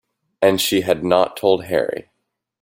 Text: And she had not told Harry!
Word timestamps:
And 0.41 0.59
she 0.59 0.81
had 0.81 1.03
not 1.03 1.37
told 1.37 1.65
Harry! 1.65 2.09